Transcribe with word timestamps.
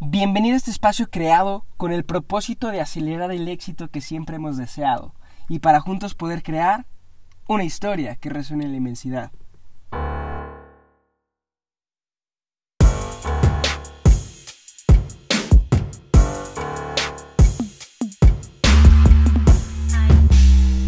Bienvenido 0.00 0.54
a 0.54 0.58
este 0.58 0.70
espacio 0.70 1.10
creado 1.10 1.64
con 1.76 1.90
el 1.90 2.04
propósito 2.04 2.68
de 2.68 2.80
acelerar 2.80 3.32
el 3.32 3.48
éxito 3.48 3.88
que 3.88 4.00
siempre 4.00 4.36
hemos 4.36 4.56
deseado 4.56 5.12
y 5.48 5.58
para 5.58 5.80
juntos 5.80 6.14
poder 6.14 6.44
crear 6.44 6.86
una 7.48 7.64
historia 7.64 8.14
que 8.14 8.30
resuene 8.30 8.66
en 8.66 8.70
la 8.70 8.76
inmensidad. 8.76 9.32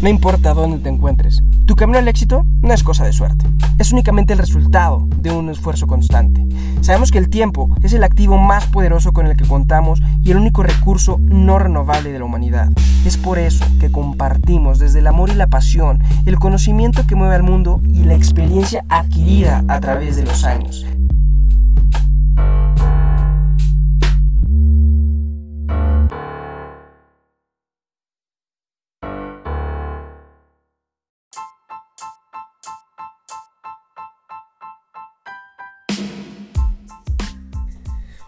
No 0.01 0.09
importa 0.09 0.55
dónde 0.55 0.79
te 0.79 0.89
encuentres, 0.89 1.43
tu 1.67 1.75
camino 1.75 1.99
al 1.99 2.07
éxito 2.07 2.43
no 2.63 2.73
es 2.73 2.81
cosa 2.81 3.05
de 3.05 3.13
suerte, 3.13 3.45
es 3.77 3.91
únicamente 3.91 4.33
el 4.33 4.39
resultado 4.39 5.07
de 5.17 5.29
un 5.29 5.47
esfuerzo 5.51 5.85
constante. 5.85 6.43
Sabemos 6.81 7.11
que 7.11 7.19
el 7.19 7.29
tiempo 7.29 7.69
es 7.83 7.93
el 7.93 8.03
activo 8.03 8.39
más 8.39 8.65
poderoso 8.65 9.13
con 9.13 9.27
el 9.27 9.37
que 9.37 9.47
contamos 9.47 10.01
y 10.23 10.31
el 10.31 10.37
único 10.37 10.63
recurso 10.63 11.19
no 11.21 11.59
renovable 11.59 12.11
de 12.11 12.17
la 12.17 12.25
humanidad. 12.25 12.69
Es 13.05 13.17
por 13.17 13.37
eso 13.37 13.63
que 13.79 13.91
compartimos 13.91 14.79
desde 14.79 14.99
el 14.99 15.07
amor 15.07 15.29
y 15.29 15.35
la 15.35 15.45
pasión 15.45 16.01
el 16.25 16.39
conocimiento 16.39 17.05
que 17.05 17.13
mueve 17.13 17.35
al 17.35 17.43
mundo 17.43 17.79
y 17.93 18.03
la 18.03 18.15
experiencia 18.15 18.83
adquirida 18.89 19.63
a 19.67 19.79
través 19.81 20.15
de 20.15 20.23
los 20.23 20.45
años. 20.45 20.83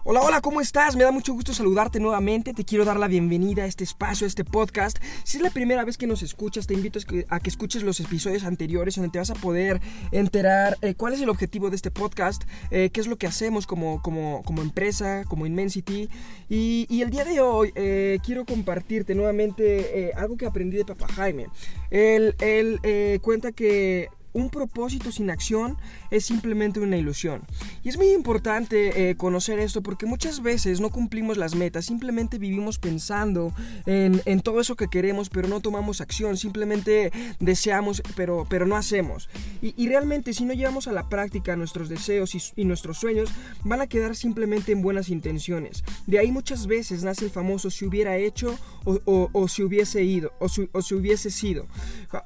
Hola, 0.06 0.20
hola, 0.22 0.42
¿cómo 0.42 0.60
estás? 0.60 0.98
Me 0.98 1.06
da 1.06 1.14
mucho 1.14 1.32
gusto 1.32 1.54
saludarte 1.54 2.02
nuevamente. 2.02 2.54
Te 2.54 2.66
quiero 2.66 2.84
dar 2.84 3.00
la 3.00 3.08
bienvenida 3.08 3.64
a 3.64 3.68
este 3.68 3.86
espacio, 3.86 4.26
a 4.26 4.28
este 4.28 4.44
podcast. 4.44 4.98
Si 5.24 5.38
es 5.38 5.44
la 5.44 5.50
primera 5.50 5.86
vez 5.86 5.98
que 5.98 6.08
nos 6.08 6.22
escuchas, 6.24 6.68
te 6.68 6.74
invito 6.74 7.00
a 7.30 7.40
que 7.40 7.50
escuches 7.50 7.84
los 7.84 8.02
episodios 8.02 8.44
anteriores 8.44 8.98
donde 8.98 9.12
te 9.12 9.20
vas 9.20 9.30
a 9.30 9.36
poder 9.36 9.80
enterar 10.12 10.78
eh, 10.82 10.94
cuál 10.96 11.14
es 11.14 11.22
el 11.22 11.30
objetivo 11.30 11.70
de 11.70 11.78
este 11.78 11.90
podcast, 11.90 12.44
eh, 12.70 12.90
qué 12.92 13.00
es 13.00 13.08
lo 13.08 13.16
que 13.16 13.28
hacemos 13.28 13.66
como, 13.66 14.02
como, 14.02 14.44
como 14.44 14.62
empresa, 14.62 15.24
como 15.30 15.46
Immensity. 15.46 16.10
Y, 16.50 17.02
el 17.02 17.10
día 17.10 17.24
de 17.24 17.40
hoy 17.40 17.72
eh, 17.76 18.20
quiero 18.26 18.44
compartirte 18.44 19.16
nuevamente 19.16 20.12
algo 20.18 20.36
que 20.36 20.46
aprendí 20.46 20.76
de 20.76 20.84
Papá 20.84 21.08
Jaime. 21.14 21.48
Él, 21.92 22.36
él 22.42 23.22
cuenta 23.22 23.54
que 23.54 24.10
un 24.34 24.50
propósito 24.50 25.12
sin 25.12 25.30
acción 25.30 25.78
es 26.12 26.26
simplemente 26.26 26.80
una 26.80 26.98
ilusión. 26.98 27.42
Y 27.84 27.90
es 27.90 27.98
muy 27.98 28.12
importante 28.12 29.10
eh, 29.10 29.16
conocer 29.16 29.60
esto 29.60 29.82
porque 29.82 30.06
muchas 30.06 30.42
veces 30.42 30.80
no 30.80 30.90
cumplimos 30.90 31.38
las 31.38 31.56
metas, 31.56 31.86
simplemente 31.86 32.38
vivimos 32.38 32.80
pensando 32.80 33.54
en, 33.86 34.42
todo 34.42 34.60
eso 34.60 34.76
que 34.76 34.88
queremos, 34.88 35.30
pero 35.30 35.48
no 35.48 35.62
tomamos 35.62 36.02
acción, 36.02 36.38
simplemente 36.38 37.12
deseamos, 37.40 38.02
pero, 38.16 38.46
pero 38.50 38.66
no 38.66 38.76
hacemos. 38.76 39.30
Y, 39.62 39.88
realmente 39.88 40.34
si 40.34 40.44
no 40.44 40.54
llevamos 40.54 40.88
a 40.88 40.92
la 40.92 41.08
práctica 41.08 41.56
nuestros 41.56 41.88
deseos 41.88 42.34
y, 42.56 42.66
nuestros 42.66 42.98
sueños, 42.98 43.30
van 43.64 43.82
a 43.82 43.88
quedar 43.88 44.16
simplemente 44.16 44.72
en 44.72 44.82
buenas 44.82 45.10
intenciones. 45.10 45.84
De 46.08 46.20
ahí 46.20 46.32
muchas 46.32 46.68
veces 46.68 47.04
nace 47.04 47.26
el 47.26 47.32
famoso 47.32 47.70
si 47.70 47.86
hubiera 47.86 48.18
hecho 48.18 48.58
o, 48.84 49.48
si 49.48 49.64
hubiese 49.64 50.04
ido, 50.04 50.34
o, 50.40 50.48
o 50.72 50.82
si 50.82 50.96
hubiese 50.96 51.30
sido. 51.30 51.68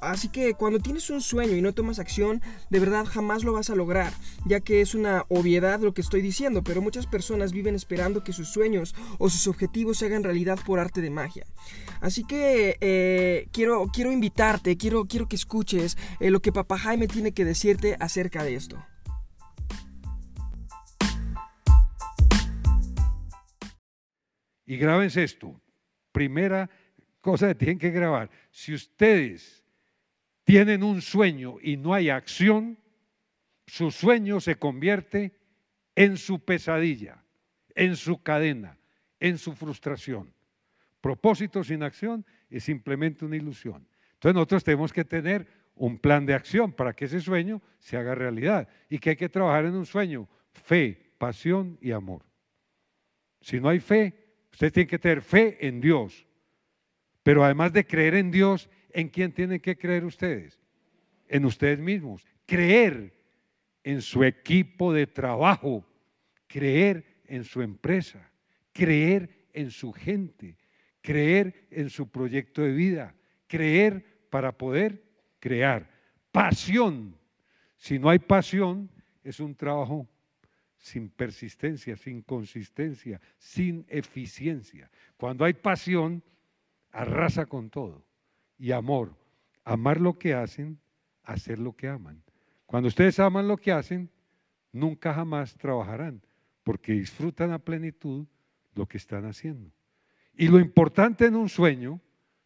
Así 0.01 0.29
que 0.29 0.53
cuando 0.53 0.79
tienes 0.79 1.09
un 1.09 1.21
sueño 1.21 1.55
y 1.55 1.61
no 1.61 1.73
tomas 1.73 1.96
acción, 1.99 2.41
de 2.69 2.79
verdad 2.79 3.05
jamás 3.05 3.43
lo 3.43 3.53
vas 3.53 3.69
a 3.69 3.75
lograr, 3.75 4.13
ya 4.45 4.59
que 4.59 4.81
es 4.81 4.95
una 4.95 5.25
obviedad 5.29 5.79
lo 5.79 5.93
que 5.93 6.01
estoy 6.01 6.21
diciendo, 6.21 6.63
pero 6.63 6.81
muchas 6.81 7.07
personas 7.07 7.51
viven 7.51 7.75
esperando 7.75 8.23
que 8.23 8.33
sus 8.33 8.49
sueños 8.49 8.95
o 9.17 9.29
sus 9.29 9.47
objetivos 9.47 9.97
se 9.97 10.05
hagan 10.05 10.23
realidad 10.23 10.59
por 10.65 10.79
arte 10.79 11.01
de 11.01 11.09
magia. 11.09 11.45
Así 12.01 12.23
que 12.23 12.77
eh, 12.81 13.47
quiero, 13.51 13.87
quiero 13.93 14.11
invitarte, 14.11 14.77
quiero, 14.77 15.05
quiero 15.05 15.27
que 15.27 15.35
escuches 15.35 15.97
eh, 16.19 16.29
lo 16.29 16.41
que 16.41 16.51
Papá 16.51 16.77
Jaime 16.77 17.07
tiene 17.07 17.33
que 17.33 17.45
decirte 17.45 17.97
acerca 17.99 18.43
de 18.43 18.55
esto. 18.55 18.77
Y 24.65 24.77
grábense 24.77 25.23
esto. 25.23 25.59
Primera 26.11 26.69
cosa 27.21 27.47
que 27.47 27.55
tienen 27.55 27.79
que 27.79 27.89
grabar. 27.89 28.29
Si 28.51 28.73
ustedes 28.73 29.63
tienen 30.47 30.81
un 30.81 31.01
sueño 31.01 31.57
y 31.61 31.75
no 31.75 31.93
hay 31.93 32.09
acción, 32.09 32.77
su 33.65 33.91
sueño 33.91 34.39
se 34.39 34.55
convierte 34.55 35.35
en 35.93 36.15
su 36.15 36.39
pesadilla, 36.39 37.21
en 37.75 37.97
su 37.97 38.23
cadena, 38.23 38.79
en 39.19 39.37
su 39.39 39.51
frustración. 39.51 40.33
Propósito 41.01 41.65
sin 41.65 41.83
acción 41.83 42.25
es 42.49 42.63
simplemente 42.63 43.25
una 43.25 43.35
ilusión. 43.35 43.89
Entonces 44.13 44.35
nosotros 44.35 44.63
tenemos 44.63 44.93
que 44.93 45.03
tener 45.03 45.49
un 45.75 45.99
plan 45.99 46.25
de 46.25 46.35
acción 46.35 46.71
para 46.71 46.93
que 46.93 47.05
ese 47.05 47.19
sueño 47.19 47.61
se 47.77 47.97
haga 47.97 48.15
realidad 48.15 48.69
y 48.89 48.99
que 48.99 49.09
hay 49.09 49.15
que 49.17 49.27
trabajar 49.27 49.65
en 49.65 49.75
un 49.75 49.85
sueño, 49.85 50.29
fe, 50.53 51.11
pasión 51.17 51.77
y 51.81 51.91
amor. 51.91 52.23
Si 53.41 53.59
no 53.59 53.67
hay 53.67 53.81
fe, 53.81 54.47
usted 54.53 54.71
tiene 54.71 54.87
que 54.87 54.97
tener 54.97 55.21
fe 55.21 55.67
en 55.67 55.81
Dios, 55.81 56.25
pero 57.21 57.43
además 57.43 57.73
de 57.73 57.85
creer 57.85 58.15
en 58.15 58.31
Dios, 58.31 58.69
¿En 58.91 59.09
quién 59.09 59.31
tienen 59.31 59.59
que 59.59 59.77
creer 59.77 60.05
ustedes? 60.05 60.59
En 61.27 61.45
ustedes 61.45 61.79
mismos. 61.79 62.25
Creer 62.45 63.13
en 63.83 64.01
su 64.01 64.23
equipo 64.23 64.93
de 64.93 65.07
trabajo, 65.07 65.85
creer 66.47 67.21
en 67.25 67.43
su 67.43 67.61
empresa, 67.61 68.31
creer 68.73 69.47
en 69.53 69.71
su 69.71 69.91
gente, 69.91 70.57
creer 71.01 71.67
en 71.71 71.89
su 71.89 72.09
proyecto 72.09 72.61
de 72.61 72.71
vida, 72.71 73.15
creer 73.47 74.27
para 74.29 74.57
poder 74.57 75.03
crear. 75.39 75.89
Pasión. 76.31 77.17
Si 77.75 77.99
no 77.99 78.09
hay 78.09 78.19
pasión, 78.19 78.89
es 79.23 79.39
un 79.39 79.55
trabajo 79.55 80.07
sin 80.77 81.09
persistencia, 81.09 81.97
sin 81.97 82.21
consistencia, 82.21 83.19
sin 83.37 83.85
eficiencia. 83.89 84.89
Cuando 85.17 85.43
hay 85.43 85.53
pasión, 85.53 86.23
arrasa 86.91 87.45
con 87.45 87.69
todo 87.69 88.06
y 88.57 88.71
amor. 88.71 89.15
Amar 89.63 89.99
lo 89.99 90.17
que 90.17 90.33
hacen, 90.33 90.79
hacer 91.23 91.59
lo 91.59 91.75
que 91.75 91.87
aman. 91.87 92.23
Cuando 92.65 92.87
ustedes 92.87 93.19
aman 93.19 93.47
lo 93.47 93.57
que 93.57 93.71
hacen, 93.71 94.09
nunca 94.71 95.13
jamás 95.13 95.55
trabajarán, 95.55 96.21
porque 96.63 96.93
disfrutan 96.93 97.51
a 97.51 97.59
plenitud 97.59 98.27
lo 98.75 98.85
que 98.87 98.97
están 98.97 99.25
haciendo. 99.25 99.71
Y 100.35 100.47
lo 100.47 100.59
importante 100.59 101.25
en 101.25 101.35
un 101.35 101.49
sueño 101.49 101.99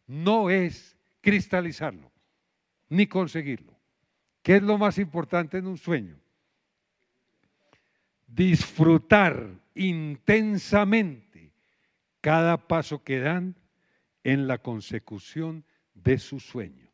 no 0.06 0.50
es 0.50 0.96
cristalizarlo, 1.20 2.10
ni 2.88 3.06
conseguirlo. 3.06 3.76
¿Qué 4.42 4.56
es 4.56 4.62
lo 4.62 4.78
más 4.78 4.98
importante 4.98 5.58
en 5.58 5.66
un 5.66 5.78
sueño? 5.78 6.16
Disfrutar 8.26 9.46
intensamente 9.74 11.52
cada 12.20 12.66
paso 12.66 13.02
que 13.02 13.20
dan 13.20 13.56
en 14.24 14.46
la 14.46 14.58
consecución 14.58 15.64
de 16.02 16.18
su 16.18 16.40
sueño. 16.40 16.90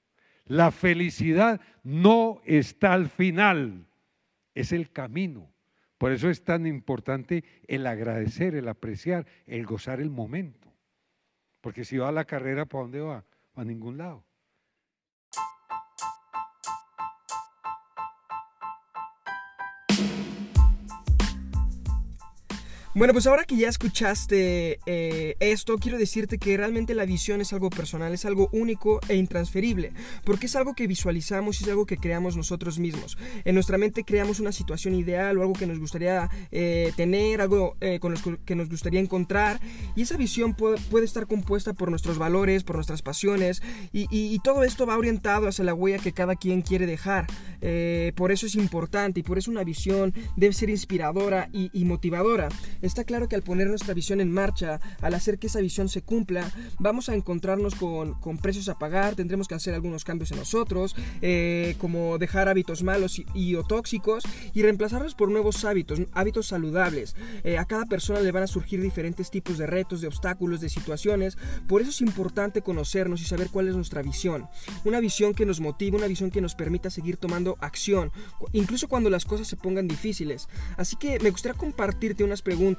La 0.47 0.71
felicidad 0.71 1.61
no 1.83 2.41
está 2.45 2.95
al 2.95 3.09
final, 3.09 3.87
es 4.55 4.73
el 4.73 4.91
camino. 4.91 5.53
Por 5.99 6.13
eso 6.13 6.31
es 6.31 6.45
tan 6.45 6.67
importante 6.67 7.45
el 7.67 7.87
agradecer, 7.87 8.55
el 8.55 8.69
apreciar, 8.69 9.27
el 9.47 9.67
gozar 9.67 10.01
el 10.01 10.11
momento. 10.11 10.73
Porque 11.61 11.85
si 11.85 11.99
va 11.99 12.09
a 12.09 12.13
la 12.13 12.25
carrera, 12.25 12.67
¿para 12.67 12.83
dónde 12.83 13.01
va? 13.01 13.25
A 13.55 13.65
ningún 13.65 13.99
lado. 13.99 14.25
Bueno, 22.98 23.12
pues 23.12 23.28
ahora 23.28 23.44
que 23.44 23.56
ya 23.56 23.69
escuchaste 23.69 24.80
eh, 24.84 25.36
esto, 25.39 25.78
quiero 25.78 25.98
decirte 25.98 26.36
que 26.36 26.56
realmente 26.56 26.97
la 26.97 27.04
visión 27.04 27.41
es 27.41 27.53
algo 27.53 27.71
personal, 27.71 28.12
es 28.12 28.24
algo 28.24 28.48
único 28.50 28.98
e 29.09 29.15
intransferible, 29.15 29.92
porque 30.24 30.47
es 30.47 30.56
algo 30.56 30.74
que 30.74 30.89
visualizamos 30.89 31.60
y 31.60 31.65
es 31.65 31.71
algo 31.71 31.86
que 31.86 31.97
creamos 31.97 32.36
nosotros 32.36 32.80
mismos. 32.80 33.16
En 33.45 33.54
nuestra 33.54 33.78
mente 33.78 34.03
creamos 34.03 34.41
una 34.41 34.50
situación 34.50 34.97
ideal 34.97 35.39
o 35.39 35.42
algo 35.42 35.53
que 35.53 35.68
nos 35.68 35.78
gustaría 35.78 36.28
eh, 36.50 36.92
tener, 36.97 37.41
algo 37.41 37.77
eh, 37.80 38.00
con 38.00 38.15
lo 38.15 38.45
que 38.45 38.56
nos 38.56 38.68
gustaría 38.68 38.98
encontrar, 38.98 39.60
y 39.94 40.03
esa 40.03 40.16
visión 40.16 40.54
puede, 40.54 41.04
estar 41.04 41.28
compuesta 41.28 41.74
por 41.74 41.91
nuestros 41.91 42.18
valores, 42.18 42.65
por 42.65 42.74
nuestras 42.74 43.03
pasiones, 43.03 43.62
y, 43.92 44.41
todo 44.42 44.65
esto 44.65 44.86
va 44.86 44.98
orientado 44.98 45.47
hacia 45.47 45.65
la 45.65 45.74
huella 45.74 45.98
que 45.98 46.12
cada 46.12 46.34
quien 46.34 46.62
quiere 46.62 46.86
dejar. 46.86 47.27
por 48.16 48.33
eso 48.33 48.47
es 48.47 48.56
importante 48.56 49.21
y 49.21 49.22
por 49.22 49.39
eso 49.39 49.51
una 49.53 49.62
visión 49.62 50.15
debe 50.36 50.53
ser 50.53 50.71
inspiradora 50.71 51.48
y 51.53 51.84
motivadora 51.84 52.48
Está 52.89 53.05
claro 53.05 53.29
que 53.29 53.37
al 53.37 53.43
poner 53.43 53.69
nuestra 53.69 53.93
visión 53.93 54.19
en 54.19 54.33
marcha, 54.33 54.81
al 55.03 55.13
hacer 55.13 55.39
que 55.39 55.49
esa 55.49 55.61
visión 55.61 55.91
se 55.91 56.01
cumpla, 56.01 56.51
vamos 56.79 57.11
a 57.11 57.15
encontrarnos 57.15 57.75
con, 57.75 58.17
precios 58.39 58.71
a 58.71 58.79
pagar, 58.79 59.15
tendremos 59.15 59.47
que 59.47 59.55
hacer 59.55 59.75
algunos 59.75 60.05
cambios 60.05 60.33
en 60.33 60.39
nosotros, 60.39 60.97
eh, 61.21 61.77
como 61.77 62.17
dejar 62.17 62.49
hábitos 62.49 62.83
malos 62.83 63.21
y, 63.35 63.55
o 63.57 63.63
tóxicos 63.63 64.25
y 64.55 64.63
reemplazarlos 64.63 65.15
por 65.15 65.31
nuevos 65.31 65.67
hábitos, 65.67 66.01
hábitos 66.13 66.47
saludables. 66.47 67.15
Eh, 67.45 67.59
a 67.59 67.67
cada 67.67 67.85
persona 67.85 68.21
le 68.21 68.33
van 68.33 68.45
a 68.45 68.47
surgir 68.47 68.81
diferentes 68.81 69.31
tipos 69.31 69.59
de 69.59 69.67
retos, 69.67 70.01
de 70.01 70.07
obstáculos, 70.07 70.63
de 70.63 70.71
situaciones, 70.71 71.37
por 71.67 71.83
eso 71.83 71.91
es 71.91 72.01
importante 72.01 72.63
conocernos 72.63 73.21
y 73.21 73.27
saber 73.27 73.49
cuál 73.51 73.69
es 73.69 73.77
nuestra 73.77 74.01
visión. 74.01 74.49
Una 74.87 75.01
visión 75.01 75.35
que 75.35 75.45
nos 75.45 75.61
motive, 75.61 75.99
una 75.99 76.07
visión 76.07 76.31
que 76.31 76.41
nos 76.41 76.55
permita 76.55 76.89
seguir 76.89 77.19
tomando 77.19 77.59
acción, 77.61 78.13
incluso 78.53 78.89
cuando 78.89 79.11
las 79.11 79.27
cosas 79.27 79.47
se 79.47 79.57
pongan 79.57 79.89
difíciles. 79.89 80.49
Así 80.79 80.97
que 80.97 81.21
me 81.21 81.29
gustaría 81.29 81.59
compartirte 81.59 82.25
unas 82.25 82.41
preguntas 82.41 82.78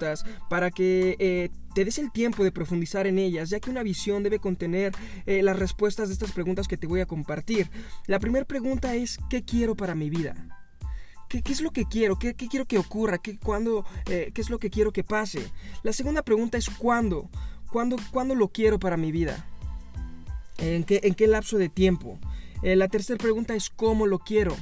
para 0.50 0.72
que 0.72 1.16
eh, 1.20 1.50
te 1.74 1.86
des 1.86 1.98
el 2.00 2.12
tiempo 2.12 2.44
de 2.44 2.52
profundizar 2.52 3.08
en 3.08 3.20
ellas, 3.20 3.50
ya 3.50 3.60
que 3.60 3.70
una 3.70 3.84
visión 3.84 4.24
debe 4.24 4.40
contener 4.40 4.94
eh, 5.26 5.44
las 5.44 5.58
respuestas 5.58 6.08
de 6.10 6.14
estas 6.14 6.32
preguntas 6.32 6.68
que 6.68 6.78
te 6.78 6.88
voy 6.88 7.02
a 7.02 7.06
compartir. 7.06 7.70
La 8.08 8.20
primera 8.20 8.46
pregunta 8.46 8.96
es, 8.96 9.20
¿qué 9.30 9.44
quiero 9.44 9.76
para 9.76 9.96
mi 9.96 10.10
vida? 10.10 10.36
¿Qué, 11.30 11.44
es 11.46 11.62
lo 11.62 11.72
que 11.72 11.86
quiero? 11.86 12.18
¿Qué, 12.18 12.34
quiero 12.34 12.66
que 12.66 12.80
ocurra? 12.80 13.20
¿Qué, 13.20 13.38
eh, 14.10 14.32
¿Qué 14.34 14.42
es 14.42 14.50
lo 14.50 14.58
que 14.58 14.70
quiero 14.70 14.92
que 14.92 15.04
pase? 15.04 15.48
La 15.84 15.94
segunda 15.94 16.24
pregunta 16.24 16.58
es 16.58 16.70
¿cuándo? 16.70 17.30
¿Cuándo, 17.72 17.98
¿cuándo 18.12 18.34
lo 18.34 18.48
quiero 18.48 18.80
para 18.80 18.98
mi 18.98 19.12
vida? 19.12 19.46
¿En 20.58 20.84
qué, 20.84 21.02
en 21.04 21.14
qué 21.14 21.28
lapso 21.28 21.58
de 21.58 21.70
tiempo? 21.70 22.20
la 22.62 22.90
tercera 22.90 23.18
pregunta 23.18 23.56
es 23.56 23.70
¿cómo 23.70 24.06
lo 24.06 24.20
quiero? 24.20 24.54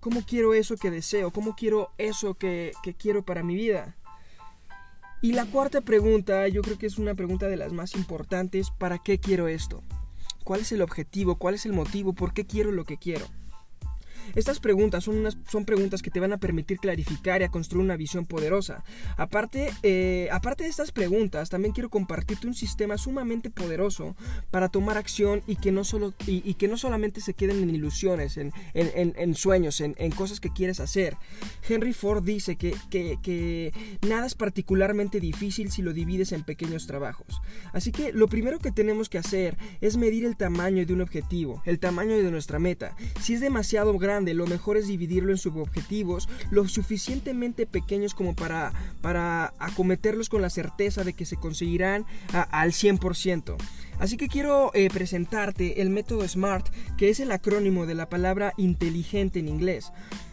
¿Cómo 0.00 0.22
quiero 0.22 0.54
eso 0.54 0.76
que 0.76 0.90
deseo? 0.90 1.30
¿Cómo 1.30 1.54
quiero 1.54 1.92
eso 1.98 2.32
que, 2.32 2.72
quiero 2.98 3.22
para 3.22 3.42
mi 3.42 3.54
vida? 3.54 3.96
Y 5.22 5.32
la 5.32 5.44
cuarta 5.44 5.82
pregunta, 5.82 6.48
yo 6.48 6.62
creo 6.62 6.78
que 6.78 6.86
es 6.86 6.96
una 6.96 7.14
pregunta 7.14 7.46
de 7.46 7.58
las 7.58 7.74
más 7.74 7.94
importantes, 7.94 8.70
¿para 8.70 8.98
qué 8.98 9.18
quiero 9.18 9.48
esto? 9.48 9.82
¿Cuál 10.44 10.60
es 10.60 10.72
el 10.72 10.80
objetivo? 10.80 11.36
¿Cuál 11.36 11.56
es 11.56 11.66
el 11.66 11.74
motivo? 11.74 12.14
¿Por 12.14 12.32
qué 12.32 12.46
quiero 12.46 12.72
lo 12.72 12.84
que 12.84 12.96
quiero? 12.96 13.26
Estas 14.34 14.60
preguntas 14.60 15.04
son, 15.04 15.16
unas, 15.16 15.36
son 15.48 15.64
preguntas 15.64 16.02
que 16.02 16.10
te 16.10 16.20
van 16.20 16.32
a 16.32 16.38
permitir 16.38 16.78
clarificar 16.78 17.40
y 17.40 17.44
a 17.44 17.50
construir 17.50 17.84
una 17.84 17.96
visión 17.96 18.26
poderosa. 18.26 18.84
Aparte, 19.16 19.70
eh, 19.82 20.28
aparte 20.32 20.64
de 20.64 20.70
estas 20.70 20.92
preguntas, 20.92 21.50
también 21.50 21.72
quiero 21.72 21.88
compartirte 21.88 22.46
un 22.46 22.54
sistema 22.54 22.98
sumamente 22.98 23.50
poderoso 23.50 24.16
para 24.50 24.68
tomar 24.68 24.96
acción 24.96 25.42
y 25.46 25.56
que 25.56 25.72
no, 25.72 25.84
solo, 25.84 26.14
y, 26.26 26.54
que 26.54 26.68
no 26.68 26.76
solamente 26.76 27.20
se 27.20 27.34
queden 27.34 27.62
en 27.62 27.70
ilusiones, 27.70 28.36
en, 28.36 28.52
en, 28.74 29.34
sueños, 29.34 29.80
en, 29.80 30.10
cosas 30.12 30.40
que 30.40 30.52
quieres 30.52 30.80
hacer. 30.80 31.16
Henry 31.68 31.92
Ford 31.92 32.22
dice 32.22 32.56
que, 32.56 32.74
que, 32.90 33.18
que 33.22 33.72
nada 34.06 34.26
es 34.26 34.34
particularmente 34.34 35.20
difícil 35.20 35.70
si 35.70 35.82
lo 35.82 35.92
divides 35.92 36.32
en 36.32 36.42
pequeños 36.42 36.86
trabajos. 36.86 37.40
Así 37.72 37.92
que 37.92 38.12
lo 38.12 38.28
primero 38.28 38.58
que 38.58 38.72
tenemos 38.72 39.08
que 39.08 39.18
hacer 39.18 39.56
es 39.80 39.96
medir 39.96 40.24
el 40.24 40.36
tamaño 40.36 40.84
de 40.84 40.92
un 40.92 41.00
objetivo, 41.00 41.62
el 41.64 41.78
tamaño 41.78 42.16
de 42.16 42.30
nuestra 42.30 42.58
meta. 42.58 42.96
Si 43.20 43.34
es 43.34 43.40
demasiado 43.40 43.96
grande, 43.98 44.09
lo 44.34 44.46
mejor 44.46 44.76
es 44.76 44.86
dividirlo 44.86 45.30
en 45.30 45.38
subobjetivos 45.38 46.28
lo 46.50 46.66
suficientemente 46.66 47.66
pequeños 47.66 48.14
como 48.14 48.34
para, 48.34 48.72
para 49.00 49.52
acometerlos 49.58 50.28
con 50.28 50.42
la 50.42 50.50
certeza 50.50 51.04
de 51.04 51.12
que 51.12 51.26
se 51.26 51.36
conseguirán 51.36 52.06
al 52.32 52.72
100%. 52.72 53.56
Así 53.98 54.16
que 54.16 54.28
quiero 54.28 54.70
eh, 54.74 54.88
presentarte 54.90 55.82
el 55.82 55.90
método 55.90 56.26
SMART, 56.26 56.68
que 56.96 57.10
es 57.10 57.20
el 57.20 57.30
acrónimo 57.32 57.86
de 57.86 57.94
la 57.94 58.08
palabra 58.08 58.54
inteligente 58.56 59.38
en 59.38 59.48
inglés. 59.48 59.92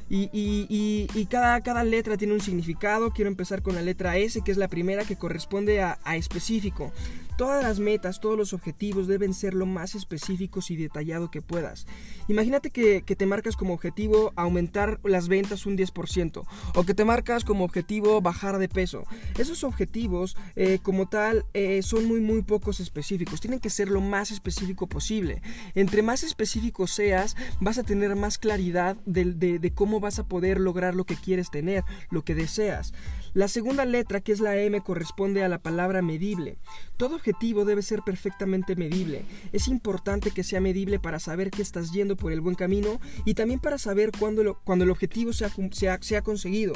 Y, 0.09 1.27
cada, 1.29 1.59
cada, 1.61 1.83
letra 1.83 2.15
tiene 2.15 2.33
un 2.33 2.39
significado. 2.39 3.11
Quiero 3.11 3.29
empezar 3.29 3.61
con 3.61 3.75
la 3.75 3.81
letra 3.81 4.17
S, 4.17 4.41
que 4.41 4.51
es 4.51 4.57
la 4.57 4.69
primera 4.69 5.03
que 5.03 5.17
corresponde 5.17 5.81
a, 5.81 5.99
a 6.05 6.15
específico. 6.15 6.93
Todas 7.37 7.63
las 7.63 7.79
metas, 7.79 8.19
todos 8.19 8.35
los 8.35 8.53
objetivos 8.53 9.07
deben 9.07 9.35
ser 9.35 9.53
lo 9.53 9.67
más 9.67 9.93
específicos 9.93 10.71
y 10.71 10.75
detallado 10.75 11.29
que 11.29 11.43
puedas. 11.43 11.85
Imagínate 12.27 12.71
que, 12.71 13.01
te 13.01 13.25
marcas 13.27 13.55
como 13.55 13.75
objetivo 13.75 14.33
aumentar 14.35 14.99
las 15.03 15.27
ventas 15.27 15.67
un 15.67 15.77
10% 15.77 16.45
o 16.73 16.83
que 16.83 16.93
te 16.95 17.05
marcas 17.05 17.43
como 17.43 17.63
objetivo 17.63 18.21
bajar 18.21 18.57
de 18.57 18.67
peso. 18.67 19.03
Esos 19.37 19.63
objetivos 19.63 20.35
eh, 20.55 20.79
como 20.81 21.07
tal 21.07 21.45
eh, 21.53 21.83
son 21.83 22.05
muy 22.05 22.21
muy 22.21 22.41
pocos 22.41 22.79
específicos. 22.79 23.39
Tienen 23.39 23.59
que 23.59 23.69
ser 23.69 23.89
lo 23.89 24.01
más 24.01 24.31
específico 24.31 24.87
posible. 24.87 25.43
Entre 25.75 26.01
más 26.01 26.23
específico 26.23 26.87
seas, 26.87 27.35
vas 27.59 27.77
a 27.77 27.83
tener 27.83 28.15
más 28.15 28.39
claridad 28.39 28.95
de 29.05 29.71
cómo 29.75 29.99
vas 29.99 30.17
a 30.17 30.27
poder 30.27 30.59
lograr 30.59 30.95
lo 30.95 31.05
que 31.05 31.15
quieres 31.15 31.51
tener, 31.51 31.83
lo 32.09 32.23
que 32.23 32.33
deseas. 32.33 32.93
La 33.33 33.47
segunda 33.47 33.85
letra, 33.85 34.21
que 34.21 34.31
es 34.31 34.39
la 34.39 34.57
M, 34.57 34.81
corresponde 34.81 35.43
a 35.43 35.49
la 35.49 35.59
palabra 35.59 36.01
medible. 36.01 36.57
Todo 36.97 37.19
objetivo 37.27 37.65
debe 37.65 37.81
ser 37.81 38.03
perfectamente 38.03 38.77
medible. 38.77 39.25
Es 39.51 39.67
importante 39.67 40.31
que 40.31 40.43
sea 40.43 40.61
medible 40.61 40.97
para 40.97 41.19
saber 41.19 41.51
que 41.51 41.61
estás 41.61 41.91
yendo 41.91 42.15
por 42.15 42.31
el 42.31 42.39
buen 42.39 42.55
camino 42.55 43.01
y 43.25 43.33
también 43.33 43.59
para 43.59 43.77
saber 43.77 44.11
cuándo, 44.17 44.57
cuando 44.63 44.85
el 44.85 44.91
objetivo 44.91 45.33
se 45.33 45.45
ha, 45.45 46.21
conseguido. 46.21 46.73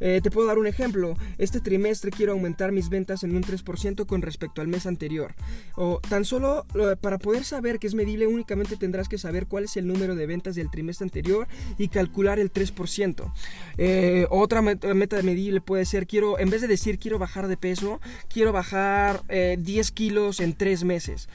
Eh, 0.00 0.20
te 0.22 0.30
puedo 0.30 0.46
dar 0.46 0.58
un 0.58 0.66
ejemplo. 0.66 1.16
Este 1.38 1.60
trimestre 1.60 2.10
quiero 2.10 2.32
aumentar 2.32 2.70
mis 2.70 2.90
ventas 2.90 3.24
en 3.24 3.34
un 3.34 3.42
3% 3.42 4.04
con 4.04 4.20
respecto 4.20 4.60
al 4.60 4.68
mes 4.68 4.84
anterior. 4.84 5.34
O 5.74 6.00
tan 6.06 6.26
solo 6.26 6.66
para 7.00 7.18
poder 7.18 7.44
saber 7.44 7.78
que 7.78 7.86
es 7.86 7.94
medible 7.94 8.26
únicamente 8.26 8.76
tendrás 8.76 9.08
que 9.08 9.16
saber 9.16 9.46
cuál 9.46 9.64
es 9.64 9.76
el 9.78 9.86
número 9.86 10.14
de 10.16 10.26
ventas 10.26 10.54
del 10.54 10.70
trimestre 10.70 11.04
anterior 11.04 11.48
y 11.78 11.88
calcular 11.88 12.38
el 12.38 12.52
3%. 12.52 13.32
Eh, 13.78 14.26
otra 14.28 14.60
meta 14.60 15.22
medible 15.22 15.62
puede 15.62 15.86
ser 15.86 16.06
quiero, 16.06 16.38
en 16.38 16.50
vez 16.50 16.60
de 16.60 16.68
decir 16.68 16.98
quiero 16.98 17.18
bajar 17.18 17.48
de 17.48 17.56
peso, 17.56 18.00
quiero 18.28 18.52
bajar 18.52 19.22
10 19.28 19.88
eh, 19.88 19.93
kilos 19.94 20.40
en 20.40 20.54
3 20.54 20.84
meses. 20.84 21.28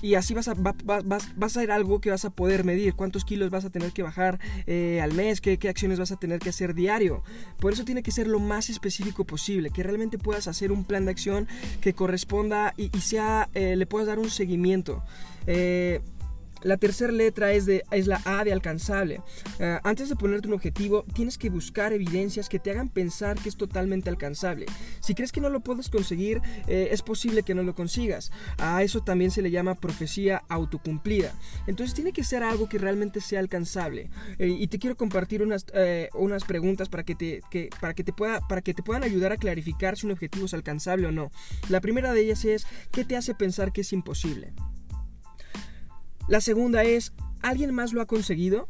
Y 0.00 0.14
así 0.14 0.32
vas 0.34 0.48
a, 0.48 0.54
vas, 0.54 1.56
a 1.56 1.62
ir 1.62 1.70
algo 1.70 2.00
que 2.00 2.10
vas 2.10 2.24
a 2.24 2.30
poder 2.30 2.64
medir, 2.64 2.94
cuántos 2.94 3.24
kilos 3.24 3.50
vas 3.50 3.64
a 3.64 3.70
tener 3.70 3.92
que 3.92 4.02
bajar 4.02 4.40
eh, 4.66 5.00
al 5.02 5.12
mes, 5.12 5.40
qué, 5.40 5.58
acciones 5.68 5.98
vas 5.98 6.12
a 6.12 6.16
tener 6.16 6.38
que 6.38 6.48
hacer 6.48 6.74
diario. 6.74 7.22
Por 7.60 7.72
eso 7.72 7.84
tiene 7.84 8.02
que 8.02 8.10
ser 8.10 8.26
lo 8.26 8.40
más 8.40 8.70
específico 8.70 9.24
posible, 9.24 9.70
que 9.70 9.82
realmente 9.82 10.16
puedas 10.18 10.48
hacer 10.48 10.72
un 10.72 10.84
plan 10.84 11.04
de 11.04 11.10
acción 11.10 11.48
que 11.80 11.92
corresponda 11.92 12.72
y, 12.76 12.88
sea, 13.00 13.50
eh, 13.54 13.76
le 13.76 13.86
puedas 13.86 14.08
dar 14.08 14.18
un 14.18 14.30
seguimiento. 14.30 15.02
La 16.64 16.78
tercera 16.78 17.12
letra 17.12 17.52
es, 17.52 17.66
de, 17.66 17.84
es 17.90 18.06
la 18.06 18.20
A 18.24 18.42
de 18.42 18.52
alcanzable. 18.52 19.20
Ah, 19.60 19.80
antes 19.84 20.08
de 20.08 20.16
ponerte 20.16 20.48
un 20.48 20.54
objetivo, 20.54 21.04
tienes 21.14 21.36
que 21.36 21.50
buscar 21.50 21.92
evidencias 21.92 22.48
que 22.48 22.58
te 22.58 22.70
hagan 22.70 22.88
pensar 22.88 23.38
que 23.38 23.50
es 23.50 23.56
totalmente 23.56 24.08
alcanzable. 24.08 24.66
Si 25.00 25.14
crees 25.14 25.30
que 25.30 25.42
no 25.42 25.50
lo 25.50 25.60
puedes 25.60 25.90
conseguir, 25.90 26.40
eh, 26.66 26.88
es 26.90 27.02
posible 27.02 27.42
que 27.42 27.54
no 27.54 27.62
lo 27.62 27.74
consigas. 27.74 28.32
A 28.56 28.82
eso 28.82 29.02
también 29.02 29.30
se 29.30 29.42
le 29.42 29.50
llama 29.50 29.74
profecía 29.74 30.42
autocumplida. 30.48 31.34
Entonces 31.66 31.94
tiene 31.94 32.12
que 32.12 32.24
ser 32.24 32.42
algo 32.42 32.66
que 32.66 32.78
realmente 32.78 33.20
sea 33.20 33.40
alcanzable. 33.40 34.08
Eh, 34.38 34.48
y 34.48 34.66
te 34.68 34.78
quiero 34.78 34.96
compartir 34.96 35.42
unas, 35.42 35.66
eh, 35.74 36.08
unas 36.14 36.44
preguntas 36.44 36.88
para 36.88 37.04
que, 37.04 37.14
te, 37.14 37.42
para, 37.78 37.92
que 37.92 38.04
te 38.04 38.14
pueda, 38.14 38.40
para 38.48 38.62
que 38.62 38.72
te 38.72 38.82
puedan 38.82 39.04
ayudar 39.04 39.32
a 39.32 39.36
clarificar 39.36 39.98
si 39.98 40.06
un 40.06 40.12
objetivo 40.12 40.46
es 40.46 40.54
alcanzable 40.54 41.08
o 41.08 41.12
no. 41.12 41.30
La 41.68 41.82
primera 41.82 42.14
de 42.14 42.22
ellas 42.22 42.44
es, 42.46 42.66
¿qué 42.90 43.04
te 43.04 43.16
hace 43.16 43.34
pensar 43.34 43.70
que 43.70 43.82
es 43.82 43.92
imposible? 43.92 44.54
La 46.28 46.40
segunda 46.40 46.84
es, 46.84 47.12
¿alguien 47.42 47.74
más 47.74 47.92
lo 47.92 48.00
ha 48.00 48.06
conseguido? 48.06 48.68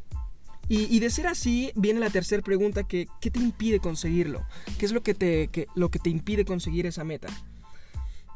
Y, 0.67 0.99
de 0.99 1.11
ser 1.11 1.27
así, 1.27 1.73
viene 1.75 2.01
la 2.01 2.09
tercera 2.09 2.43
pregunta 2.43 2.85
que, 2.85 3.07
¿qué 3.21 3.31
te 3.31 3.39
impide 3.39 3.81
conseguirlo? 3.81 4.47
¿Qué 4.79 4.87
es 4.87 4.93
lo 4.93 5.03
que 5.03 5.13
te, 5.13 5.69
lo 5.75 5.91
que 5.91 5.99
te 5.99 6.09
impide 6.09 6.47
conseguir 6.47 6.87
esa 6.87 7.05
meta? 7.05 7.29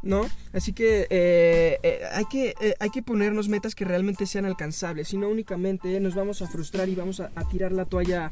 ¿No? 0.02 0.26
Así 0.52 0.72
que, 0.72 1.06
eh, 1.10 1.78
eh, 1.82 2.00
hay 2.12 2.24
que 2.26 2.54
eh, 2.60 2.74
hay 2.78 2.90
que 2.90 3.02
ponernos 3.02 3.48
metas 3.48 3.74
que 3.74 3.84
realmente 3.84 4.26
sean 4.26 4.44
alcanzables, 4.44 5.08
si 5.08 5.16
no 5.16 5.28
únicamente 5.28 5.98
nos 6.00 6.14
vamos 6.14 6.42
a 6.42 6.46
frustrar 6.46 6.88
y 6.88 6.94
vamos 6.94 7.20
a, 7.20 7.30
tirar 7.50 7.72
la 7.72 7.86
toalla 7.86 8.30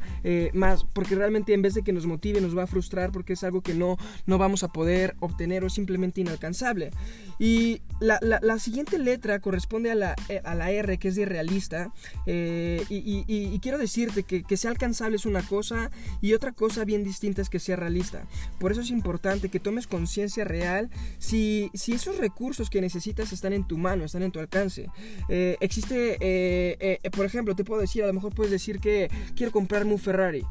más, 0.53 0.83
porque 0.93 1.15
realmente 1.15 1.53
en 1.53 1.61
vez 1.61 1.73
de 1.73 1.81
que 1.81 1.91
nos 1.91 2.05
motive 2.05 2.39
nos 2.39 2.55
va 2.55 2.63
a 2.63 2.67
frustrar 2.67 3.11
porque 3.11 3.33
es 3.33 3.43
algo 3.43 3.61
que 3.61 3.73
no, 3.73 3.97
no 4.25 4.37
vamos 4.37 4.63
a 4.63 4.67
poder 4.67 5.15
obtener 5.19 5.63
o 5.63 5.69
simplemente 5.69 6.21
inalcanzable. 6.21 6.91
Y 7.39 7.81
la, 7.99 8.19
la, 8.21 8.59
siguiente 8.59 8.99
letra 8.99 9.39
corresponde 9.39 9.91
a 9.91 9.95
la, 9.95 10.15
a 10.43 10.55
la 10.55 10.71
R, 10.71 10.97
que 10.97 11.07
es 11.07 11.15
de 11.15 11.25
realista, 11.25 11.91
y, 12.25 12.85
y, 12.89 13.59
quiero 13.59 13.77
decirte 13.77 14.23
que, 14.23 14.43
que 14.43 14.57
sea 14.57 14.71
alcanzable 14.71 15.15
es 15.15 15.25
una 15.25 15.41
cosa 15.41 15.89
y 16.21 16.33
otra 16.33 16.51
cosa 16.51 16.85
bien 16.85 17.03
distinta 17.03 17.41
es 17.41 17.49
que 17.49 17.59
sea 17.59 17.75
realista. 17.75 18.23
Por 18.59 18.71
eso 18.71 18.81
es 18.81 18.91
importante 18.91 19.49
que 19.49 19.59
tomes 19.59 19.87
conciencia 19.87 20.43
real 20.43 20.89
si 21.17 21.56
si, 21.73 21.93
esos 21.93 22.17
recursos 22.17 22.69
que 22.69 22.81
necesitas 22.81 23.31
están 23.33 23.53
en 23.53 23.67
tu 23.67 23.77
mano, 23.77 24.05
están 24.05 24.23
en 24.23 24.31
tu 24.31 24.39
alcance, 24.39 24.89
eh, 25.29 25.57
existe, 25.59 26.17
eh, 26.19 26.99
eh, 27.03 27.09
por 27.11 27.25
ejemplo, 27.25 27.55
te 27.55 27.63
puedo 27.63 27.81
decir, 27.81 28.03
a 28.03 28.07
lo 28.07 28.13
mejor 28.13 28.33
puedes 28.33 28.51
decir 28.51 28.79
que 28.79 29.09
quiero 29.35 29.51
comprarme 29.51 29.93
un 29.93 29.99
Ferrari. 29.99 30.43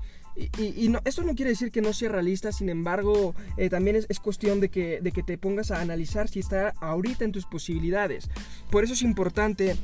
Y, 0.58 0.92
esto 1.06 1.22
no 1.22 1.34
quiere 1.34 1.52
decir 1.52 1.70
que 1.70 1.80
no 1.80 1.94
sea 1.94 2.10
realista, 2.10 2.52
sin 2.52 2.68
embargo, 2.68 3.34
también 3.70 3.96
es, 3.96 4.20
cuestión 4.20 4.60
de 4.60 4.68
que, 4.68 5.00
de 5.00 5.10
que 5.10 5.22
te 5.22 5.38
pongas 5.38 5.70
a 5.70 5.80
analizar 5.80 6.28
si 6.28 6.40
está 6.40 6.75
ahorita 6.78 7.25
en 7.25 7.32
tus 7.32 7.46
posibilidades. 7.46 8.28
Por 8.70 8.84
eso 8.84 8.92
es 8.92 9.00
importante 9.00 9.76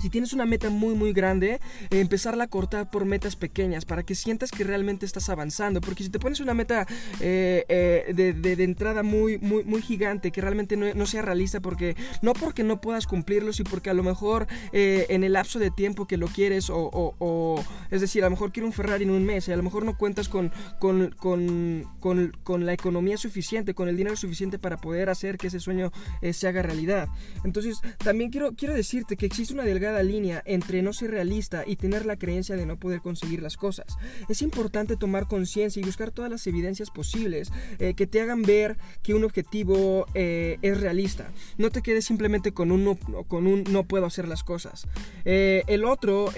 si 0.00 0.10
tienes 0.10 0.32
una 0.32 0.46
meta 0.46 0.70
muy 0.70 0.94
muy 0.94 1.12
grande, 1.12 1.60
eh, 1.90 2.00
empezarla 2.00 2.44
a 2.44 2.46
cortar 2.48 2.90
por 2.90 3.04
metas 3.04 3.36
pequeñas 3.36 3.84
para 3.84 4.02
que 4.02 4.14
sientas 4.14 4.50
que 4.50 4.64
realmente 4.64 5.06
estás 5.06 5.28
avanzando. 5.28 5.80
Porque 5.80 6.04
si 6.04 6.10
te 6.10 6.18
pones 6.18 6.40
una 6.40 6.54
meta 6.54 6.86
eh, 7.20 7.64
eh, 7.68 8.12
de, 8.14 8.64
entrada 8.64 9.02
muy, 9.02 9.38
muy, 9.38 9.64
muy 9.64 9.82
gigante, 9.82 10.30
que 10.30 10.40
realmente 10.40 10.76
no, 10.76 11.06
sea 11.06 11.22
realista, 11.22 11.60
porque 11.60 11.96
no 12.22 12.32
porque 12.32 12.62
no 12.62 12.80
puedas 12.80 13.06
cumplirlo, 13.06 13.52
sino 13.52 13.70
porque 13.70 13.90
a 13.90 13.94
lo 13.94 14.02
mejor 14.02 14.46
en 14.72 15.24
el 15.24 15.32
lapso 15.32 15.58
de 15.58 15.70
tiempo 15.70 16.06
que 16.06 16.16
lo 16.16 16.28
quieres, 16.28 16.68
o, 16.70 17.64
es 17.90 18.00
decir, 18.00 18.22
a 18.22 18.26
lo 18.26 18.30
mejor 18.30 18.52
quiero 18.52 18.66
un 18.66 18.72
Ferrari 18.72 19.04
en 19.04 19.10
un 19.10 19.24
mes, 19.24 19.48
y 19.48 19.52
a 19.52 19.56
lo 19.56 19.62
mejor 19.62 19.84
no 19.84 19.96
cuentas 19.96 20.28
con, 20.28 20.52
con, 20.78 21.10
con, 21.18 21.84
con, 22.00 22.66
la 22.66 22.72
economía 22.72 23.16
suficiente, 23.16 23.74
con 23.74 23.88
el 23.88 23.96
dinero 23.96 24.16
suficiente 24.16 24.58
para 24.58 24.76
poder 24.76 25.08
hacer 25.08 25.38
que 25.38 25.48
ese 25.48 25.60
sueño 25.60 25.92
se 26.32 26.48
haga 26.48 26.62
realidad. 26.62 27.08
Entonces, 27.44 27.80
también 27.98 28.30
quiero, 28.30 28.54
quiero 28.54 28.74
decirte 28.74 29.16
que 29.16 29.26
existe 29.26 29.54
una 29.54 29.64
delgada 29.64 29.89
línea 30.02 30.42
entre 30.46 30.82
no 30.82 30.92
ser 30.92 31.10
realista 31.10 31.64
y 31.66 31.76
tener 31.76 32.06
la 32.06 32.16
creencia 32.16 32.56
de 32.56 32.66
no 32.66 32.78
poder 32.78 33.00
conseguir 33.00 33.42
las 33.42 33.56
cosas. 33.56 33.86
Es 34.28 34.42
importante 34.42 34.96
tomar 34.96 35.26
conciencia 35.26 35.80
y 35.80 35.84
buscar 35.84 36.10
todas 36.10 36.30
las 36.30 36.46
evidencias 36.46 36.90
posibles 36.90 37.52
eh, 37.78 37.94
que 37.94 38.06
te 38.06 38.20
hagan 38.20 38.42
ver 38.42 38.76
que 39.02 39.14
un 39.14 39.24
objetivo 39.24 40.06
eh, 40.14 40.58
es 40.62 40.80
realista. 40.80 41.30
No 41.58 41.70
te 41.70 41.82
quedes 41.82 42.04
simplemente 42.04 42.52
con 42.52 42.70
un 42.72 42.84
no, 42.84 42.96
con 43.26 43.46
un 43.46 43.64
no 43.64 43.84
puedo 43.84 44.06
hacer 44.06 44.28
las 44.28 44.44
cosas. 44.44 44.86
Eh, 45.24 45.62
el 45.66 45.84
otro, 45.84 46.32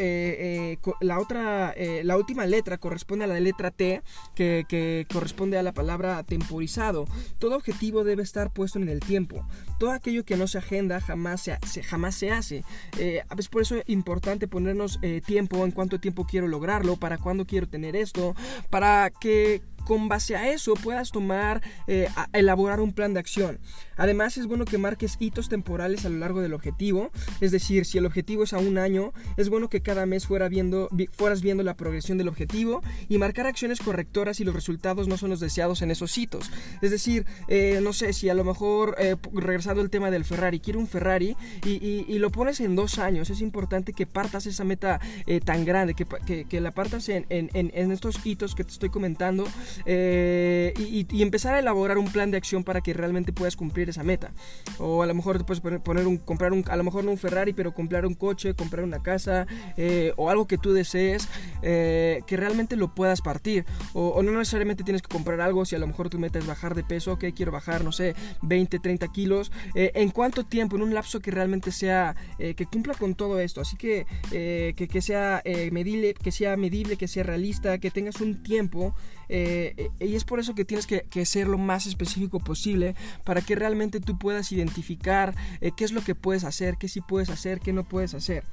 la 1.00 1.18
otra, 1.18 1.74
la 2.02 2.16
última 2.16 2.46
letra 2.46 2.78
corresponde 2.78 3.24
a 3.24 3.28
la 3.28 3.40
letra 3.40 3.70
T, 3.70 4.02
que, 4.34 5.06
corresponde 5.12 5.58
a 5.58 5.62
la 5.62 5.72
palabra 5.72 6.22
temporizado. 6.22 7.06
Todo 7.38 7.56
objetivo 7.56 8.04
debe 8.04 8.22
estar 8.22 8.52
puesto 8.52 8.78
en 8.78 8.88
el 8.88 9.00
tiempo. 9.00 9.46
Todo 9.78 9.90
aquello 9.90 10.24
que 10.24 10.36
no 10.36 10.46
se 10.46 10.58
agenda 10.58 11.00
jamás 11.00 11.42
se, 11.42 11.82
jamás 11.82 12.14
se 12.14 12.30
hace. 12.30 12.64
Es 13.38 13.48
por 13.48 13.62
eso 13.62 13.76
importante 13.86 14.48
ponernos 14.48 15.00
tiempo 15.24 15.64
en 15.64 15.70
cuánto 15.70 16.00
tiempo 16.00 16.26
quiero 16.26 16.48
lograrlo, 16.48 16.96
para 16.96 17.18
cuándo 17.18 17.46
quiero 17.46 17.68
tener 17.68 17.96
esto, 17.96 18.34
para 18.70 19.10
que 19.10 19.62
con 19.84 20.08
base 20.08 20.36
a 20.36 20.50
eso 20.50 20.74
puedas 20.74 21.10
tomar, 21.10 21.62
eh, 21.86 22.08
elaborar 22.32 22.80
un 22.80 22.92
plan 22.92 23.14
de 23.14 23.20
acción. 23.20 23.58
Además 23.96 24.36
es 24.38 24.46
bueno 24.46 24.64
que 24.64 24.78
marques 24.78 25.16
hitos 25.20 25.48
temporales 25.48 26.04
a 26.04 26.08
lo 26.08 26.18
largo 26.18 26.40
del 26.40 26.54
objetivo, 26.54 27.10
es 27.40 27.52
decir, 27.52 27.84
si 27.84 27.98
el 27.98 28.06
objetivo 28.06 28.44
es 28.44 28.52
a 28.52 28.58
un 28.58 28.78
año, 28.78 29.12
es 29.36 29.48
bueno 29.48 29.68
que 29.68 29.82
cada 29.82 30.06
mes 30.06 30.26
fueras 30.26 30.50
viendo 30.50 31.62
la 31.62 31.76
progresión 31.76 32.18
del 32.18 32.28
objetivo 32.28 32.82
y 33.08 33.18
marcar 33.18 33.46
acciones 33.46 33.80
correctoras 33.80 34.38
si 34.38 34.44
los 34.44 34.54
resultados 34.54 35.08
no 35.08 35.16
son 35.16 35.30
los 35.30 35.40
deseados 35.40 35.82
en 35.82 35.90
esos 35.90 36.16
hitos. 36.16 36.50
Es 36.80 36.90
decir, 36.90 37.26
eh, 37.48 37.80
no 37.82 37.92
sé, 37.92 38.12
si 38.12 38.28
a 38.28 38.34
lo 38.34 38.44
mejor, 38.44 38.96
eh, 38.98 39.16
regresando 39.34 39.82
al 39.82 39.90
tema 39.90 40.10
del 40.10 40.24
Ferrari, 40.24 40.60
quiero 40.60 40.80
un 40.80 40.86
Ferrari 40.86 41.36
y, 41.64 42.18
lo 42.22 42.30
pones 42.30 42.60
en 42.60 42.76
dos 42.76 42.98
años, 43.00 43.30
es 43.30 43.40
importante 43.40 43.92
que 43.92 44.06
partas 44.06 44.46
esa 44.46 44.62
meta 44.62 45.00
tan 45.44 45.64
grande, 45.64 45.94
que, 45.94 46.60
la 46.60 46.70
partas 46.70 47.08
en, 47.08 47.26
en 47.28 47.92
estos 47.92 48.24
hitos 48.24 48.54
que 48.54 48.62
te 48.62 48.70
estoy 48.70 48.90
comentando 48.90 49.44
eh, 49.86 50.74
y, 50.76 51.22
empezar 51.22 51.54
a 51.54 51.58
elaborar 51.60 51.98
un 51.98 52.10
plan 52.10 52.30
de 52.30 52.36
acción 52.36 52.64
para 52.64 52.80
que 52.80 52.92
realmente 52.92 53.32
puedas 53.32 53.56
cumplir 53.56 53.88
esa 53.88 54.02
meta. 54.02 54.32
O 54.78 55.02
a 55.02 55.06
lo 55.06 55.14
mejor 55.14 55.38
te 55.38 55.44
puedes 55.44 55.80
poner 55.80 56.06
un, 56.06 56.18
comprar 56.18 56.52
un, 56.52 56.64
a 56.68 56.76
lo 56.76 56.84
mejor 56.84 57.04
no 57.04 57.10
un 57.10 57.18
Ferrari, 57.18 57.52
pero 57.52 57.72
comprar 57.72 58.06
un 58.06 58.14
coche, 58.14 58.54
comprar 58.54 58.84
una 58.84 59.02
casa 59.02 59.46
eh, 59.76 60.12
o 60.16 60.30
algo 60.30 60.46
que 60.46 60.58
tú 60.58 60.72
desees 60.72 61.28
eh, 61.62 62.20
que 62.26 62.36
realmente 62.36 62.76
lo 62.76 62.94
puedas 62.94 63.20
partir. 63.20 63.64
O, 63.92 64.22
no 64.22 64.32
necesariamente 64.32 64.84
tienes 64.84 65.02
que 65.02 65.08
comprar 65.08 65.40
algo 65.40 65.64
si 65.64 65.76
a 65.76 65.78
lo 65.78 65.86
mejor 65.86 66.08
tu 66.08 66.18
meta 66.18 66.38
es 66.38 66.46
bajar 66.46 66.74
de 66.74 66.84
peso, 66.84 67.12
ok, 67.12 67.26
quiero 67.34 67.52
bajar, 67.52 67.84
no 67.84 67.92
sé, 67.92 68.14
20, 68.42 68.78
30 68.78 69.08
kilos. 69.08 69.52
¿En 69.74 70.10
cuánto 70.10 70.44
tiempo? 70.44 70.76
En 70.76 70.82
un 70.82 70.94
lapso 70.94 71.20
que 71.20 71.30
realmente 71.30 71.72
sea, 71.72 72.14
que 72.38 72.66
cumpla 72.66 72.94
con 72.94 73.14
todo 73.14 73.40
esto. 73.40 73.60
Así 73.60 73.76
que, 73.76 74.06
que, 74.30 74.88
que, 74.88 75.02
sea 75.02 75.42
medible, 75.70 76.14
que 76.14 76.32
sea 76.32 76.56
medible, 76.56 76.96
que 76.96 77.08
sea 77.08 77.22
realista, 77.22 77.78
que 77.78 77.90
tengas 77.90 78.20
un 78.20 78.42
tiempo 78.42 78.94
eh, 79.34 79.61
y 80.00 80.14
es 80.14 80.24
por 80.24 80.40
eso 80.40 80.54
que 80.54 80.64
tienes 80.64 80.86
que, 80.86 81.26
ser 81.26 81.46
lo 81.46 81.58
más 81.58 81.86
específico 81.86 82.40
posible 82.40 82.94
para 83.24 83.40
que 83.40 83.54
realmente 83.54 84.00
tú 84.00 84.18
puedas 84.18 84.50
identificar 84.52 85.34
eh, 85.60 85.70
qué 85.76 85.84
es 85.84 85.92
lo 85.92 86.02
que 86.02 86.14
puedes 86.14 86.44
hacer, 86.44 86.76
qué 86.78 86.88
sí 86.88 87.00
puedes 87.00 87.30
hacer, 87.30 87.60
qué 87.60 87.72
no 87.72 87.84
puedes 87.84 88.14
hacer. 88.14 88.44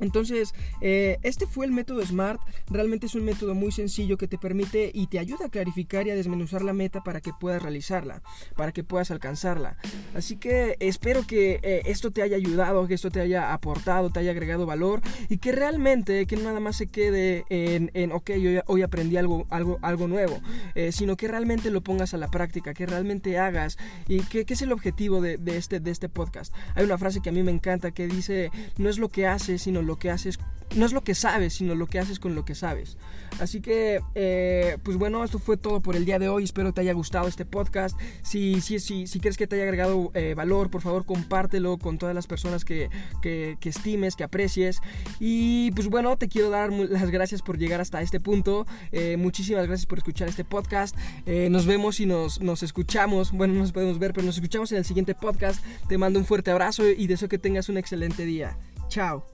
Entonces, 0.00 0.52
eh, 0.80 1.18
este 1.22 1.46
fue 1.46 1.66
el 1.66 1.72
método 1.72 2.04
SMART. 2.04 2.40
Realmente 2.68 3.06
es 3.06 3.14
un 3.14 3.24
método 3.24 3.54
muy 3.54 3.72
sencillo 3.72 4.16
que 4.16 4.28
te 4.28 4.38
permite 4.38 4.90
y 4.92 5.06
te 5.06 5.18
ayuda 5.18 5.46
a 5.46 5.48
clarificar 5.48 6.06
y 6.06 6.10
a 6.10 6.14
desmenuzar 6.14 6.62
la 6.62 6.72
meta 6.72 7.02
para 7.02 7.20
que 7.20 7.32
puedas 7.38 7.62
realizarla, 7.62 8.22
para 8.56 8.72
que 8.72 8.84
puedas 8.84 9.10
alcanzarla. 9.10 9.76
Así 10.14 10.36
que 10.36 10.76
espero 10.80 11.26
que 11.26 11.60
eh, 11.62 11.82
esto 11.86 12.10
te 12.10 12.22
haya 12.22 12.36
ayudado, 12.36 12.86
que 12.86 12.94
esto 12.94 13.10
te 13.10 13.20
haya 13.20 13.52
aportado, 13.52 14.10
te 14.10 14.20
haya 14.20 14.30
agregado 14.30 14.66
valor 14.66 15.00
y 15.28 15.38
que 15.38 15.52
realmente, 15.52 16.26
que 16.26 16.36
nada 16.36 16.60
más 16.60 16.76
se 16.76 16.86
quede 16.86 17.44
en, 17.48 17.90
en 17.94 18.12
ok, 18.12 18.32
yo 18.32 18.62
hoy 18.66 18.82
aprendí 18.82 19.16
algo, 19.16 19.46
algo, 19.50 19.78
algo 19.82 20.08
nuevo, 20.08 20.40
eh, 20.74 20.92
sino 20.92 21.16
que 21.16 21.28
realmente 21.28 21.70
lo 21.70 21.82
pongas 21.82 22.14
a 22.14 22.18
la 22.18 22.28
práctica, 22.28 22.74
que 22.74 22.86
realmente 22.86 23.38
hagas 23.38 23.78
y 24.08 24.20
que, 24.20 24.44
es 24.54 24.62
el 24.62 24.70
objetivo 24.70 25.20
de, 25.20 25.36
de, 25.36 25.56
este, 25.56 25.80
de 25.80 25.90
este 25.90 26.08
podcast. 26.08 26.54
Hay 26.76 26.84
una 26.84 26.96
frase 26.96 27.20
que 27.20 27.30
a 27.30 27.32
mí 27.32 27.42
me 27.42 27.50
encanta 27.50 27.90
que 27.90 28.06
dice, 28.06 28.50
no 28.78 28.88
es 28.88 28.98
lo 28.98 29.08
que 29.08 29.26
haces, 29.26 29.62
sino 29.62 29.82
lo 29.84 29.98
que 29.98 30.10
haces, 30.10 30.38
no 30.74 30.86
es 30.86 30.92
lo 30.92 31.02
que 31.02 31.14
sabes, 31.14 31.54
sino 31.54 31.74
lo 31.74 31.86
que 31.86 31.98
haces 31.98 32.18
con 32.18 32.34
lo 32.34 32.44
que 32.44 32.54
sabes. 32.54 32.96
Así 33.40 33.60
que, 33.60 34.00
eh, 34.14 34.78
pues 34.82 34.96
bueno, 34.96 35.24
esto 35.24 35.38
fue 35.38 35.56
todo 35.56 35.80
por 35.80 35.96
el 35.96 36.04
día 36.04 36.18
de 36.18 36.28
hoy. 36.28 36.44
Espero 36.44 36.72
te 36.72 36.80
haya 36.80 36.92
gustado 36.92 37.28
este 37.28 37.44
podcast. 37.44 37.98
Si, 38.22 38.60
si, 38.60 38.78
si, 38.78 39.06
si 39.06 39.20
quieres 39.20 39.36
que 39.36 39.46
te 39.46 39.56
haya 39.56 39.64
agregado 39.64 40.10
eh, 40.14 40.34
valor, 40.36 40.70
por 40.70 40.82
favor, 40.82 41.04
compártelo 41.04 41.78
con 41.78 41.98
todas 41.98 42.14
las 42.14 42.26
personas 42.26 42.64
que, 42.64 42.90
que, 43.22 43.56
estimes, 43.62 44.16
que 44.16 44.24
aprecies. 44.24 44.80
Y 45.20 45.72
pues 45.72 45.88
bueno, 45.88 46.16
te 46.16 46.28
quiero 46.28 46.50
dar 46.50 46.72
las 46.72 47.10
gracias 47.10 47.42
por 47.42 47.58
llegar 47.58 47.80
hasta 47.80 48.02
este 48.02 48.20
punto. 48.20 48.66
Eh, 48.92 49.16
muchísimas 49.16 49.66
gracias 49.66 49.86
por 49.86 49.98
escuchar 49.98 50.28
este 50.28 50.44
podcast. 50.44 50.96
nos 51.26 51.66
vemos 51.66 52.00
y 52.00 52.06
nos, 52.06 52.40
nos 52.40 52.62
escuchamos. 52.62 53.32
Bueno, 53.32 53.54
no 53.54 53.60
nos 53.60 53.72
podemos 53.72 53.98
ver, 53.98 54.12
pero 54.12 54.26
nos 54.26 54.36
escuchamos 54.36 54.70
en 54.72 54.78
el 54.78 54.84
siguiente 54.84 55.14
podcast. 55.14 55.64
Te 55.88 55.98
mando 55.98 56.18
un 56.18 56.24
fuerte 56.24 56.50
abrazo 56.50 56.88
y 56.88 57.06
deseo 57.06 57.28
que 57.28 57.38
tengas 57.38 57.68
un 57.68 57.78
excelente 57.78 58.24
día. 58.24 58.56
Chao. 58.88 59.24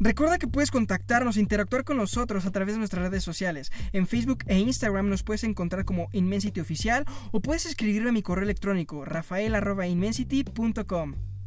Recuerda 0.00 0.38
que 0.38 0.46
puedes 0.46 0.70
contactarnos 0.70 1.36
e 1.36 1.40
interactuar 1.40 1.82
con 1.84 1.96
nosotros 1.96 2.46
a 2.46 2.52
través 2.52 2.74
de 2.74 2.78
nuestras 2.78 3.02
redes 3.02 3.24
sociales. 3.24 3.72
En 3.92 4.06
Facebook 4.06 4.44
e 4.46 4.56
Instagram 4.58 5.08
nos 5.08 5.24
puedes 5.24 5.42
encontrar 5.44 5.84
como 5.84 6.08
Inmensity 6.12 6.60
Oficial 6.60 7.04
o 7.32 7.40
puedes 7.40 7.66
escribirme 7.66 8.10
a 8.10 8.12
mi 8.12 8.22
correo 8.22 8.44
electrónico 8.44 9.04
rafael.inmensity.com. 9.04 11.37